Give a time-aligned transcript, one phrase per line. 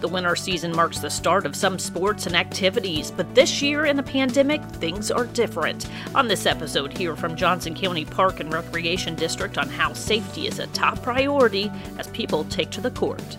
[0.00, 3.96] The winter season marks the start of some sports and activities, but this year in
[3.96, 5.88] the pandemic, things are different.
[6.14, 10.60] On this episode, hear from Johnson County Park and Recreation District on how safety is
[10.60, 13.36] a top priority as people take to the court.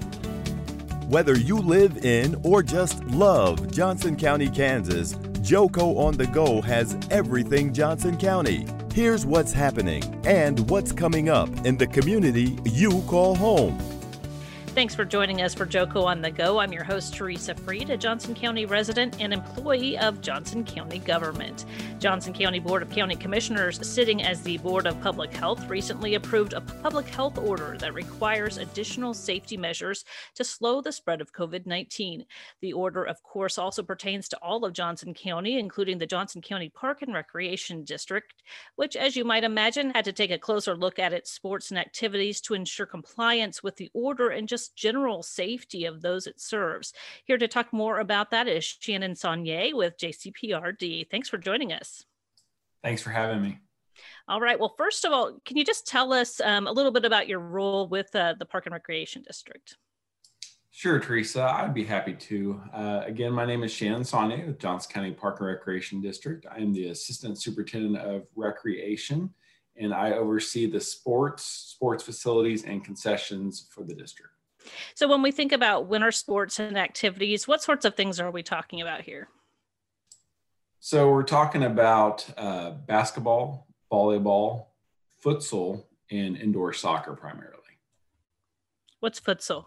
[1.08, 6.98] Whether you live in or just love Johnson County, Kansas, Joco on the Go has
[7.10, 8.68] everything Johnson County.
[8.94, 13.80] Here's what's happening and what's coming up in the community you call home.
[14.80, 16.58] Thanks for joining us for Joco on the Go.
[16.58, 21.66] I'm your host, Theresa Freed, a Johnson County resident and employee of Johnson County government.
[22.00, 26.54] Johnson County Board of County Commissioners, sitting as the Board of Public Health, recently approved
[26.54, 30.06] a public health order that requires additional safety measures
[30.36, 32.26] to slow the spread of COVID 19.
[32.62, 36.70] The order, of course, also pertains to all of Johnson County, including the Johnson County
[36.70, 38.34] Park and Recreation District,
[38.78, 41.78] which, as you might imagine, had to take a closer look at its sports and
[41.78, 46.94] activities to ensure compliance with the order and just general safety of those it serves.
[47.26, 51.10] Here to talk more about that is Shannon Saunier with JCPRD.
[51.10, 52.06] Thanks for joining us.
[52.84, 53.60] Thanks for having me.
[54.28, 54.60] All right.
[54.60, 57.40] Well, first of all, can you just tell us um, a little bit about your
[57.40, 59.76] role with uh, the Park and Recreation District?
[60.72, 61.44] Sure, Theresa.
[61.44, 62.62] I'd be happy to.
[62.74, 66.46] Uh, again, my name is Shannon Saunier with Johnson County Park and Recreation District.
[66.50, 69.34] I am the Assistant Superintendent of Recreation,
[69.76, 74.32] and I oversee the sports, sports facilities, and concessions for the district.
[74.96, 78.44] So, when we think about winter sports and activities, what sorts of things are we
[78.44, 79.30] talking about here?
[80.80, 84.68] So, we're talking about uh, basketball, volleyball,
[85.24, 87.56] futsal, and indoor soccer primarily.
[89.00, 89.66] What's futsal?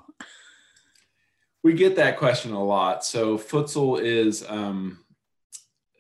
[1.63, 3.05] We get that question a lot.
[3.05, 4.99] So, futsal is um,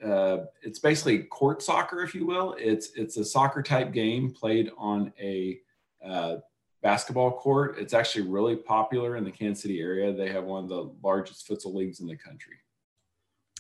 [0.03, 2.57] uh, it's basically court soccer, if you will.
[2.59, 5.61] It's it's a soccer type game played on a
[6.05, 6.37] uh,
[6.83, 7.79] basketball court.
[7.79, 10.13] It's actually really popular in the Kansas City area.
[10.13, 12.57] They have one of the largest futsal leagues in the country.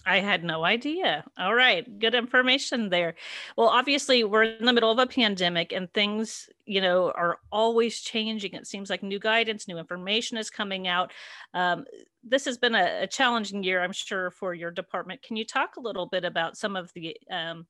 [0.04, 1.24] I had no idea.
[1.38, 3.14] All right, good information there.
[3.56, 8.00] Well, obviously, we're in the middle of a pandemic and things, you know, are always
[8.00, 8.54] changing.
[8.54, 11.12] It seems like new guidance, new information is coming out.
[11.54, 11.84] Um,
[12.24, 15.22] this has been a, a, challenging year, I'm sure, for your department.
[15.22, 17.66] Can you talk a little bit about some of the um,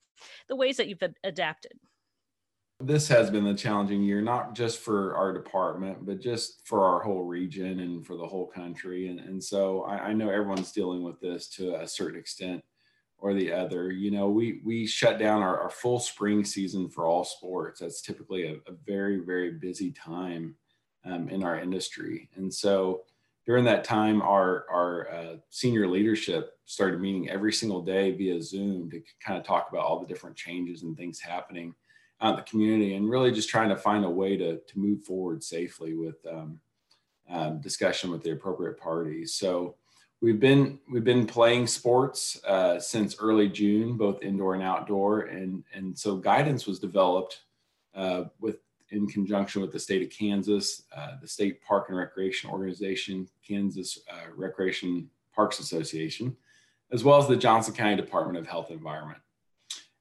[0.48, 1.72] the ways that you've adapted?
[2.84, 7.00] This has been a challenging year, not just for our department, but just for our
[7.02, 9.08] whole region and for the whole country.
[9.08, 12.62] And, and so I, I know everyone's dealing with this to a certain extent
[13.18, 13.90] or the other.
[13.90, 17.80] You know, we we shut down our, our full spring season for all sports.
[17.80, 20.56] That's typically a, a very, very busy time
[21.04, 22.28] um, in our industry.
[22.36, 23.02] And so
[23.46, 28.88] during that time, our, our uh, senior leadership started meeting every single day via Zoom
[28.90, 31.74] to kind of talk about all the different changes and things happening
[32.22, 35.04] out in the community and really just trying to find a way to, to move
[35.04, 36.60] forward safely with um,
[37.28, 39.34] um, discussion with the appropriate parties.
[39.34, 39.74] So
[40.20, 45.64] we've been we've been playing sports uh, since early June, both indoor and outdoor, and
[45.74, 47.42] and so guidance was developed
[47.94, 48.58] uh, with
[48.90, 53.98] in conjunction with the state of Kansas, uh, the state park and recreation organization, Kansas
[54.10, 56.36] uh, Recreation Parks Association,
[56.92, 59.18] as well as the Johnson County Department of Health and Environment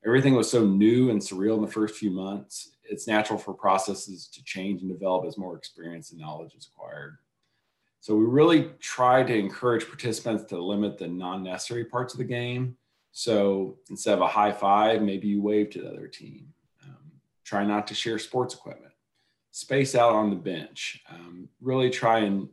[0.05, 2.71] everything was so new and surreal in the first few months.
[2.83, 7.17] It's natural for processes to change and develop as more experience and knowledge is acquired.
[7.99, 12.75] So we really try to encourage participants to limit the non-necessary parts of the game.
[13.11, 16.53] So instead of a high five, maybe you wave to the other team.
[16.83, 17.11] Um,
[17.45, 18.93] try not to share sports equipment.
[19.51, 21.03] Space out on the bench.
[21.09, 22.49] Um, really try and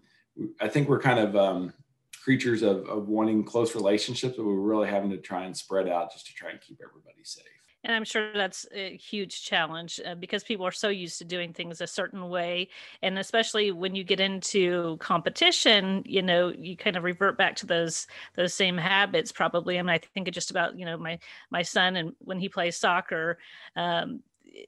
[0.60, 1.72] I think we're kind of um,
[2.18, 6.12] creatures of, of wanting close relationships, but we're really having to try and spread out
[6.12, 7.44] just to try and keep everybody safe.
[7.84, 11.52] And I'm sure that's a huge challenge uh, because people are so used to doing
[11.52, 12.68] things a certain way.
[13.02, 17.66] And especially when you get into competition, you know, you kind of revert back to
[17.66, 19.78] those those same habits probably.
[19.78, 22.76] I mean, I think just about, you know, my my son and when he plays
[22.76, 23.38] soccer,
[23.76, 24.20] um,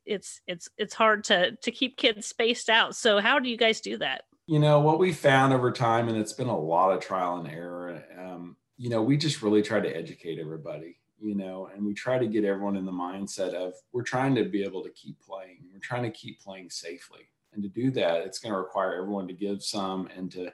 [0.07, 2.95] it's it's it's hard to to keep kids spaced out.
[2.95, 4.23] So how do you guys do that?
[4.51, 7.49] You know what we found over time and it's been a lot of trial and
[7.49, 11.95] error um, you know we just really try to educate everybody you know and we
[11.95, 15.21] try to get everyone in the mindset of we're trying to be able to keep
[15.21, 15.59] playing.
[15.73, 17.29] We're trying to keep playing safely.
[17.53, 20.51] And to do that it's going to require everyone to give some and to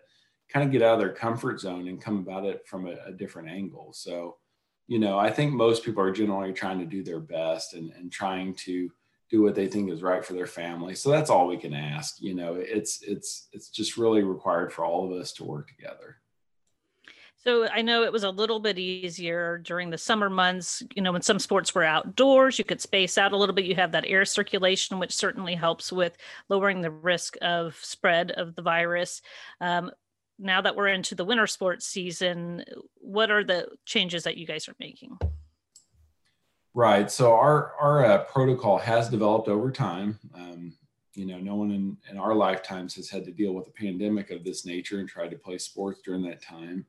[0.50, 3.12] kind of get out of their comfort zone and come about it from a, a
[3.12, 3.94] different angle.
[3.94, 4.37] So
[4.88, 8.12] you know i think most people are generally trying to do their best and, and
[8.12, 8.88] trying to
[9.31, 10.94] do what they think is right for their family.
[10.94, 12.17] So that's all we can ask.
[12.20, 16.19] You know, it's it's it's just really required for all of us to work together.
[17.46, 21.12] So I know it was a little bit easier during the summer months, you know,
[21.12, 23.67] when some sports were outdoors, you could space out a little bit.
[23.67, 26.17] You have that air circulation, which certainly helps with
[26.49, 29.23] lowering the risk of spread of the virus.
[29.61, 29.93] Um,
[30.40, 32.64] now that we're into the winter sports season,
[32.96, 35.17] what are the changes that you guys are making?
[36.76, 37.11] Right.
[37.11, 40.19] So our our uh, protocol has developed over time.
[40.34, 40.75] Um,
[41.14, 44.31] you know, no one in, in our lifetimes has had to deal with a pandemic
[44.31, 46.84] of this nature and tried to play sports during that time.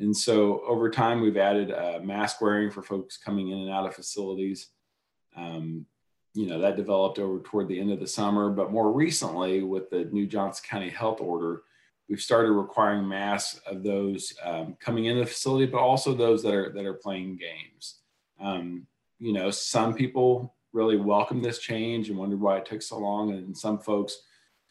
[0.00, 3.86] And so over time, we've added uh, mask wearing for folks coming in and out
[3.86, 4.70] of facilities.
[5.36, 5.86] Um,
[6.34, 8.50] you know, that developed over toward the end of the summer.
[8.50, 11.62] But more recently, with the new Johnson County health order,
[12.08, 16.54] we've started requiring masks of those um, coming into the facility, but also those that
[16.54, 18.00] are that are playing games.
[18.40, 18.88] Um,
[19.18, 23.32] you know, some people really welcomed this change and wondered why it took so long,
[23.32, 24.22] and some folks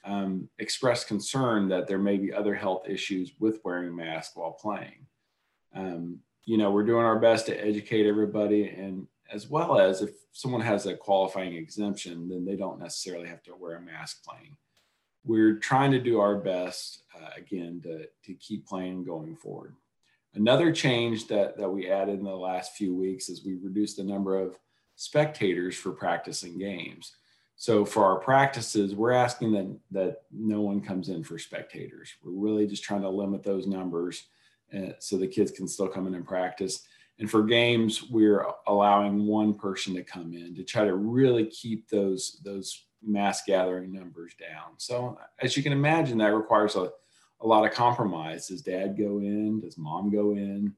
[0.06, 4.52] um, expressed concern that there may be other health issues with wearing a mask while
[4.52, 5.06] playing.
[5.76, 10.12] Um, you know, we're doing our best to educate everybody, and as well as if
[10.32, 14.56] someone has a qualifying exemption, then they don't necessarily have to wear a mask playing
[15.28, 19.76] we're trying to do our best uh, again to, to keep playing going forward.
[20.36, 24.04] Another change that, that we added in the last few weeks is we reduced the
[24.04, 24.58] number of
[24.96, 27.14] spectators for practicing games.
[27.56, 32.14] So for our practices, we're asking that, that no one comes in for spectators.
[32.24, 34.28] We're really just trying to limit those numbers
[34.76, 36.86] uh, so the kids can still come in and practice.
[37.20, 41.90] And for games, we're allowing one person to come in to try to really keep
[41.90, 44.74] those, those mass gathering numbers down.
[44.78, 46.92] So as you can imagine, that requires a,
[47.42, 48.48] a lot of compromise.
[48.48, 49.62] Does dad go in?
[49.62, 50.74] Does mom go in?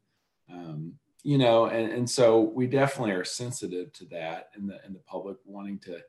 [0.51, 4.93] Um, you know, and, and so we definitely are sensitive to that in the in
[4.93, 5.99] the public wanting to,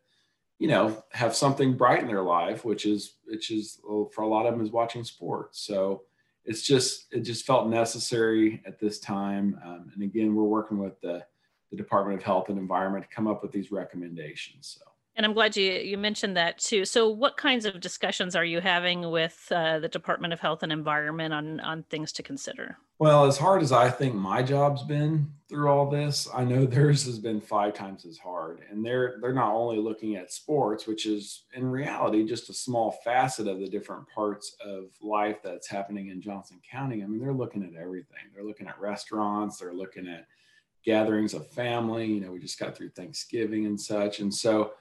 [0.58, 3.80] you know, have something bright in their life, which is which is
[4.12, 5.60] for a lot of them is watching sports.
[5.60, 6.02] So
[6.44, 9.58] it's just it just felt necessary at this time.
[9.64, 11.24] Um, and again, we're working with the
[11.70, 14.78] the Department of Health and Environment to come up with these recommendations.
[14.78, 14.89] So.
[15.20, 16.86] And I'm glad you you mentioned that too.
[16.86, 20.72] So, what kinds of discussions are you having with uh, the Department of Health and
[20.72, 22.78] Environment on on things to consider?
[22.98, 27.04] Well, as hard as I think my job's been through all this, I know theirs
[27.04, 28.62] has been five times as hard.
[28.70, 32.92] And they're they're not only looking at sports, which is in reality just a small
[33.04, 37.02] facet of the different parts of life that's happening in Johnson County.
[37.02, 38.30] I mean, they're looking at everything.
[38.34, 39.58] They're looking at restaurants.
[39.58, 40.26] They're looking at
[40.82, 42.06] gatherings of family.
[42.06, 44.72] You know, we just got through Thanksgiving and such, and so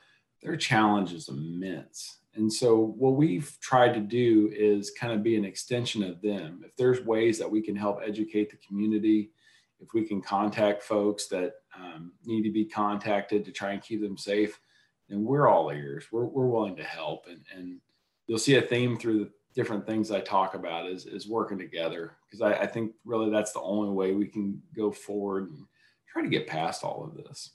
[0.42, 2.20] their challenge is immense.
[2.36, 6.62] And so, what we've tried to do is kind of be an extension of them.
[6.64, 9.32] If there's ways that we can help educate the community,
[9.80, 14.02] if we can contact folks that um, need to be contacted to try and keep
[14.02, 14.60] them safe,
[15.08, 16.06] then we're all ears.
[16.12, 17.26] We're, we're willing to help.
[17.28, 17.80] And, and
[18.28, 22.18] you'll see a theme through the different things I talk about is, is working together.
[22.26, 25.66] Because I, I think really that's the only way we can go forward and
[26.08, 27.52] try to get past all of this.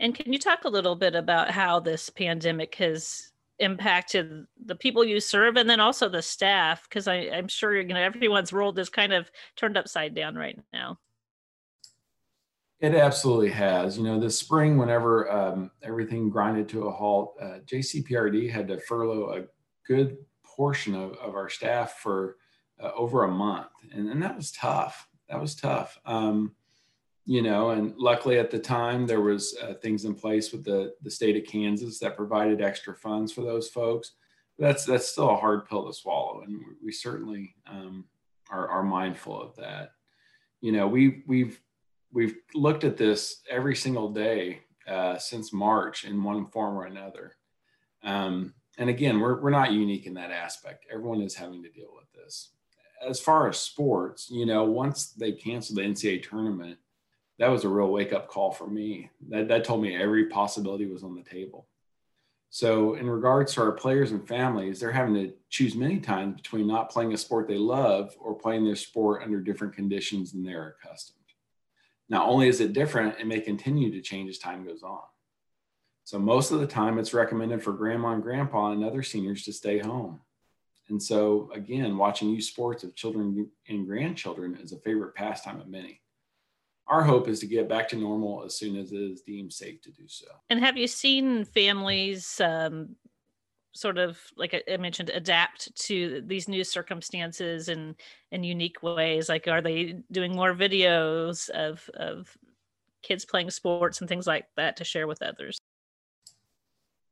[0.00, 3.30] And can you talk a little bit about how this pandemic has
[3.60, 6.82] impacted the people you serve and then also the staff?
[6.88, 10.98] Because I'm sure you know everyone's world is kind of turned upside down right now.
[12.80, 13.96] It absolutely has.
[13.96, 18.78] You know, this spring, whenever um, everything grinded to a halt, uh, JCPRD had to
[18.80, 19.44] furlough a
[19.86, 22.36] good portion of, of our staff for
[22.80, 23.68] uh, over a month.
[23.92, 25.08] And, and that was tough.
[25.28, 25.98] That was tough.
[26.04, 26.54] Um,
[27.26, 30.94] you know, and luckily at the time there was uh, things in place with the
[31.02, 34.12] the state of Kansas that provided extra funds for those folks.
[34.58, 38.04] That's that's still a hard pill to swallow, and we certainly um,
[38.50, 39.92] are, are mindful of that.
[40.60, 41.60] You know, we we've
[42.12, 47.32] we've looked at this every single day uh, since March in one form or another.
[48.02, 50.86] Um, and again, we're we're not unique in that aspect.
[50.92, 52.50] Everyone is having to deal with this.
[53.06, 56.78] As far as sports, you know, once they canceled the NCAA tournament
[57.38, 59.10] that was a real wake up call for me.
[59.28, 61.66] That, that told me every possibility was on the table.
[62.50, 66.68] So, in regards to our players and families, they're having to choose many times between
[66.68, 70.76] not playing a sport they love or playing their sport under different conditions than they're
[70.80, 71.18] accustomed.
[72.08, 75.00] Not only is it different, it may continue to change as time goes on.
[76.04, 79.52] So, most of the time, it's recommended for grandma and grandpa and other seniors to
[79.52, 80.20] stay home.
[80.88, 85.66] And so, again, watching youth sports of children and grandchildren is a favorite pastime of
[85.66, 86.02] many
[86.86, 89.80] our hope is to get back to normal as soon as it is deemed safe
[89.82, 90.26] to do so.
[90.50, 92.96] And have you seen families um,
[93.74, 97.94] sort of, like I mentioned, adapt to these new circumstances in
[98.30, 99.28] in unique ways?
[99.28, 102.36] Like, are they doing more videos of of
[103.02, 105.58] kids playing sports and things like that to share with others?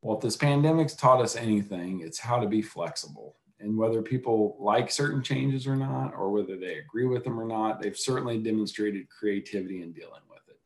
[0.02, 4.56] Well, if this pandemic's taught us anything, it's how to be flexible and whether people
[4.60, 8.38] like certain changes or not, or whether they agree with them or not, they've certainly
[8.38, 10.58] demonstrated creativity in dealing with it.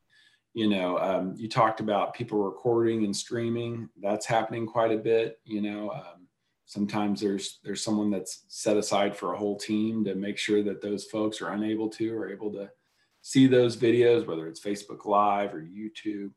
[0.54, 3.88] You know, um, you talked about people recording and streaming.
[4.00, 5.38] That's happening quite a bit.
[5.44, 6.26] You know, um,
[6.66, 10.82] Sometimes there's there's someone that's set aside for a whole team to make sure that
[10.82, 12.68] those folks are unable to or able to
[13.22, 16.32] see those videos, whether it's Facebook Live or YouTube.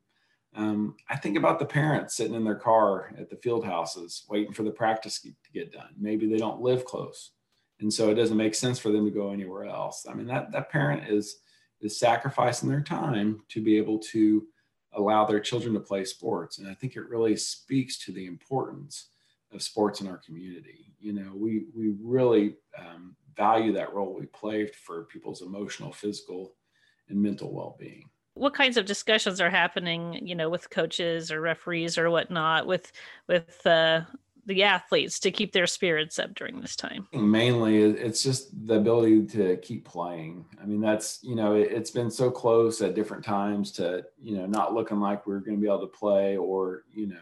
[0.56, 4.54] Um, I think about the parents sitting in their car at the field houses waiting
[4.54, 5.90] for the practice to get done.
[5.98, 7.32] Maybe they don't live close,
[7.80, 10.06] and so it doesn't make sense for them to go anywhere else.
[10.10, 11.42] I mean, that that parent is
[11.82, 14.48] is sacrificing their time to be able to
[14.94, 19.10] allow their children to play sports, and I think it really speaks to the importance
[19.54, 20.94] of sports in our community.
[21.00, 26.56] You know, we we really um, value that role we play for people's emotional, physical,
[27.08, 31.98] and mental well-being what kinds of discussions are happening you know with coaches or referees
[31.98, 32.92] or whatnot with
[33.28, 34.02] with uh,
[34.46, 37.08] the athletes to keep their spirits up during this time?
[37.14, 40.46] Mainly it's just the ability to keep playing.
[40.62, 44.46] I mean that's you know it's been so close at different times to you know
[44.46, 47.16] not looking like we're going to be able to play or you know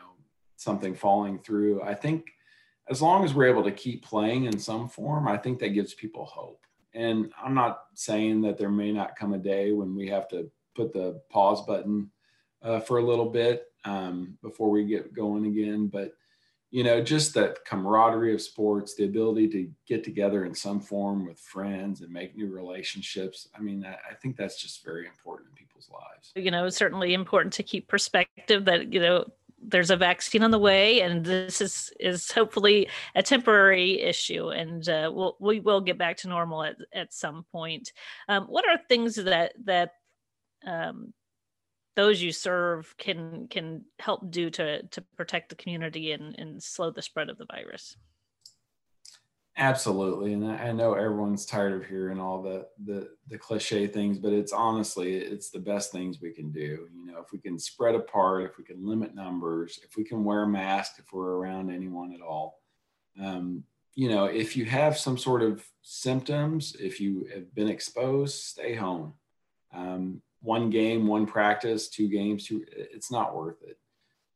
[0.56, 1.82] something falling through.
[1.84, 2.32] I think
[2.90, 5.94] as long as we're able to keep playing in some form i think that gives
[5.94, 6.66] people hope.
[6.94, 10.50] And i'm not saying that there may not come a day when we have to
[10.77, 12.10] put the pause button
[12.62, 15.88] uh, for a little bit um, before we get going again.
[15.88, 16.13] But
[16.69, 21.25] you know, just that camaraderie of sports, the ability to get together in some form
[21.25, 23.48] with friends and make new relationships.
[23.57, 26.34] I mean, I, I think that's just very important in people's lives.
[26.36, 29.25] You know, it's certainly important to keep perspective that you know
[29.60, 34.88] there's a vaccine on the way and this is is hopefully a temporary issue and
[34.88, 37.91] uh, we'll, we will get back to normal at, at some point
[38.29, 39.93] um, what are things that that
[40.66, 41.14] um,
[41.98, 46.92] those you serve can can help do to to protect the community and and slow
[46.92, 47.98] the spread of the virus.
[49.60, 50.34] Absolutely.
[50.34, 54.54] And i know everyone's tired of hearing all the the the cliche things but it's
[54.54, 56.88] honestly it's the best things we can do.
[56.96, 60.24] You know if we can spread apart if we can limit numbers if we can
[60.24, 62.62] wear a mask if we're around anyone at all
[63.20, 63.64] um,
[63.96, 68.76] you know if you have some sort of symptoms if you have been exposed stay
[68.76, 69.14] home.
[69.74, 73.77] Um, one game, one practice, two games, two, it's not worth it.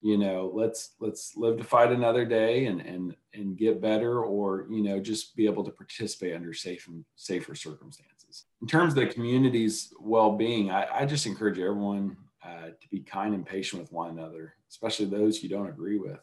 [0.02, 4.68] You know, let's let's live to fight another day and and and get better, or
[4.70, 8.46] you know, just be able to participate under safe and safer circumstances.
[8.62, 13.34] In terms of the community's well-being, I, I just encourage everyone uh, to be kind
[13.34, 16.20] and patient with one another, especially those you don't agree with.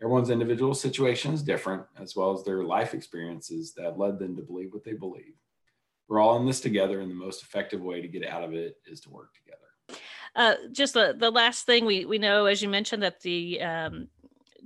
[0.00, 4.42] Everyone's individual situation is different, as well as their life experiences that led them to
[4.42, 5.34] believe what they believe
[6.08, 8.76] we're all in this together and the most effective way to get out of it
[8.86, 10.00] is to work together.
[10.36, 14.08] Uh, just the, the last thing we, we know as you mentioned that the um,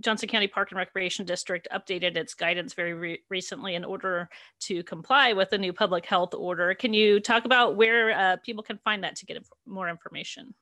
[0.00, 4.28] johnson county park and recreation district updated its guidance very re- recently in order
[4.60, 6.72] to comply with the new public health order.
[6.74, 10.54] Can you talk about where uh, people can find that to get more information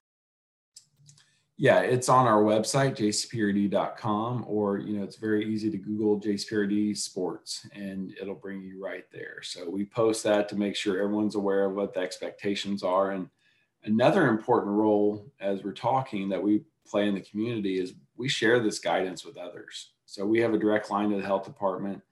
[1.58, 6.94] yeah, it's on our website, jcprd.com, or, you know, it's very easy to Google JCPRD
[6.96, 9.38] sports and it'll bring you right there.
[9.42, 13.12] So we post that to make sure everyone's aware of what the expectations are.
[13.12, 13.30] And
[13.84, 18.60] another important role as we're talking that we play in the community is we share
[18.60, 19.92] this guidance with others.
[20.04, 22.02] So we have a direct line to the health department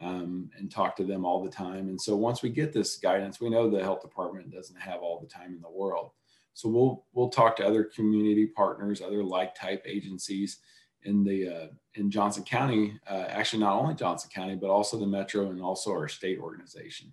[0.00, 1.88] um, and talk to them all the time.
[1.88, 5.20] And so once we get this guidance, we know the health department doesn't have all
[5.20, 6.10] the time in the world.
[6.58, 10.58] So we'll we'll talk to other community partners, other like type agencies
[11.04, 12.98] in the uh, in Johnson County.
[13.08, 17.12] Uh, actually, not only Johnson County, but also the metro and also our state organization.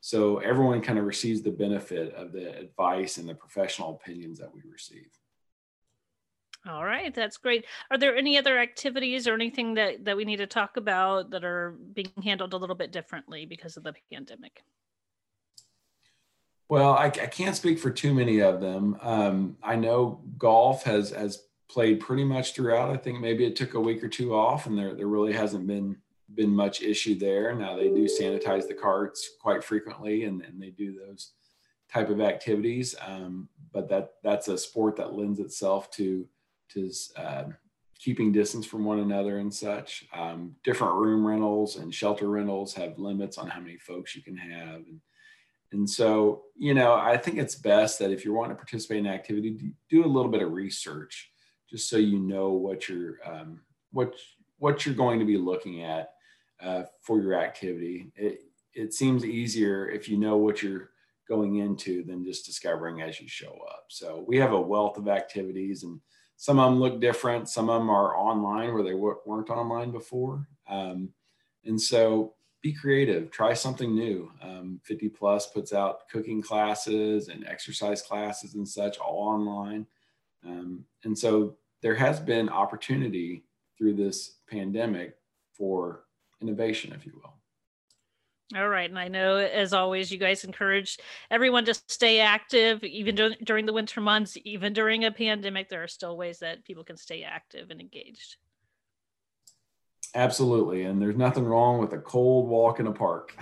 [0.00, 4.52] So everyone kind of receives the benefit of the advice and the professional opinions that
[4.52, 5.16] we receive.
[6.68, 7.66] All right, that's great.
[7.92, 11.44] Are there any other activities or anything that, that we need to talk about that
[11.44, 14.64] are being handled a little bit differently because of the pandemic?
[16.72, 18.96] Well, I, I, can't speak for too many of them.
[19.02, 22.88] Um, I know golf has has played pretty much throughout.
[22.88, 25.66] I think maybe it took a week or two off, and there there really hasn't
[25.66, 25.98] been
[26.34, 27.54] been much issue there.
[27.54, 31.32] Now they do sanitize the carts quite frequently, and, and they do those
[31.92, 32.94] type of activities.
[33.06, 36.26] Um, but that that's a sport that lends itself to
[36.70, 37.44] to uh,
[37.98, 40.06] keeping distance from one another and such.
[40.14, 44.38] Um, different room rentals and shelter rentals have limits on how many folks you can
[44.38, 44.76] have.
[44.76, 45.02] And,
[45.72, 49.06] and so, you know, I think it's best that if you're wanting to participate in
[49.06, 51.30] activity, do a little bit of research
[51.68, 53.60] just so you know what you're um,
[53.92, 54.14] what
[54.58, 56.12] what you're going to be looking at
[56.62, 58.12] uh, for your activity.
[58.14, 58.42] It
[58.74, 60.90] it seems easier if you know what you're
[61.28, 63.86] going into than just discovering as you show up.
[63.88, 66.00] So we have a wealth of activities, and
[66.36, 67.48] some of them look different.
[67.48, 70.46] Some of them are online where they weren't online before.
[70.68, 71.10] Um,
[71.64, 74.30] and so be creative, try something new.
[74.40, 79.86] Um, 50 Plus puts out cooking classes and exercise classes and such all online.
[80.46, 83.44] Um, and so there has been opportunity
[83.76, 85.16] through this pandemic
[85.52, 86.04] for
[86.40, 87.34] innovation, if you will.
[88.54, 88.88] All right.
[88.88, 90.98] And I know, as always, you guys encourage
[91.30, 95.68] everyone to stay active, even during the winter months, even during a pandemic.
[95.68, 98.36] There are still ways that people can stay active and engaged.
[100.14, 100.84] Absolutely.
[100.84, 103.34] And there's nothing wrong with a cold walk in a park.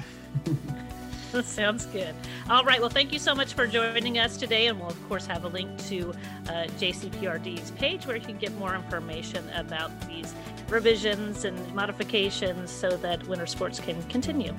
[1.32, 2.14] that Sounds good.
[2.48, 2.80] All right.
[2.80, 4.68] Well, thank you so much for joining us today.
[4.68, 6.10] And we'll, of course, have a link to
[6.48, 10.32] uh, JCPRD's page where you can get more information about these
[10.68, 14.54] revisions and modifications so that winter sports can continue.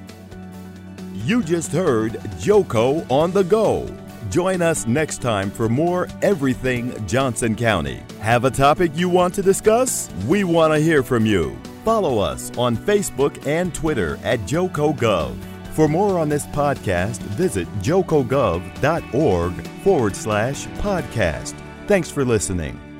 [1.14, 3.88] You just heard Joco on the Go.
[4.30, 8.02] Join us next time for more Everything Johnson County.
[8.20, 10.10] Have a topic you want to discuss?
[10.28, 11.58] We want to hear from you.
[11.84, 15.36] Follow us on Facebook and Twitter at JocoGov.
[15.74, 21.56] For more on this podcast, visit jocogov.org forward slash podcast.
[21.88, 22.91] Thanks for listening.